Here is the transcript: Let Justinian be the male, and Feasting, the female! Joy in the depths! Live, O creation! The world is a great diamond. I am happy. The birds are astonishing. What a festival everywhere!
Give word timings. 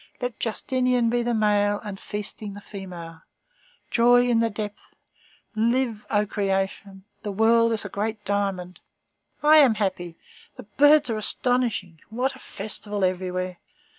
Let 0.19 0.39
Justinian 0.39 1.11
be 1.11 1.21
the 1.21 1.35
male, 1.35 1.79
and 1.83 1.99
Feasting, 1.99 2.55
the 2.55 2.61
female! 2.61 3.21
Joy 3.91 4.27
in 4.29 4.39
the 4.39 4.49
depths! 4.49 4.81
Live, 5.55 6.07
O 6.09 6.25
creation! 6.25 7.03
The 7.21 7.31
world 7.31 7.71
is 7.71 7.85
a 7.85 7.89
great 7.89 8.25
diamond. 8.25 8.79
I 9.43 9.59
am 9.59 9.75
happy. 9.75 10.17
The 10.57 10.63
birds 10.63 11.11
are 11.11 11.17
astonishing. 11.17 11.99
What 12.09 12.33
a 12.35 12.39
festival 12.39 13.03
everywhere! 13.05 13.59